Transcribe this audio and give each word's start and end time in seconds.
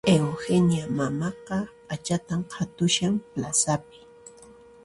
Eugenia 0.19 0.85
mamaqa 0.99 1.57
p'achatan 1.87 2.41
qhatushan 2.51 3.13
plazapi 3.33 3.99